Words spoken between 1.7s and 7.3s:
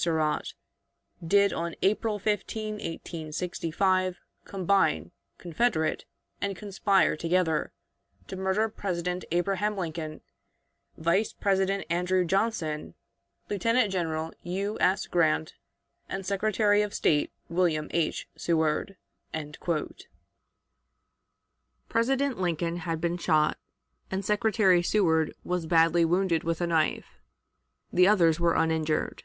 April 15, 1865, combine, confederate, and conspire